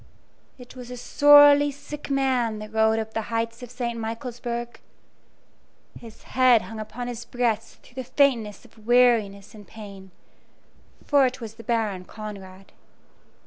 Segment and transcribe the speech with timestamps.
[0.57, 3.99] It was a sorely sick man that rode up the heights of St.
[3.99, 4.79] Michaelsburg.
[5.99, 10.09] His head hung upon his breast through the faintness of weariness and pain;
[11.05, 12.71] for it was the Baron Conrad.